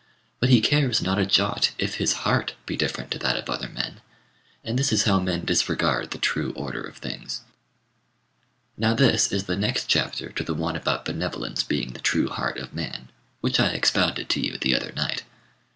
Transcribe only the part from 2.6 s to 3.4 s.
be different to that